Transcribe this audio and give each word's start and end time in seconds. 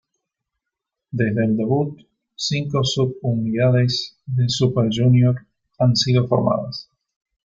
Desde 1.11 1.45
el 1.45 1.55
debut, 1.55 2.01
cinco 2.33 2.83
sub-unidades 2.83 4.17
de 4.25 4.49
Super 4.49 4.89
Junior 4.91 5.35
han 5.77 5.95
sido 5.95 6.27
formadas. 6.27 6.89